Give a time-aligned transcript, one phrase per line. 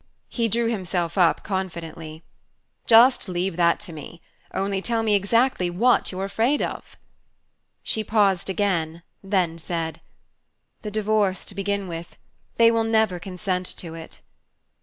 [0.29, 2.23] He drew himself up confidently.
[2.87, 4.19] "Just leave that to me
[4.51, 6.97] only tell me exactly what you're afraid of."
[7.83, 10.01] She paused again, and then said:
[10.81, 12.17] "The divorce, to begin with
[12.57, 14.21] they will never consent to it."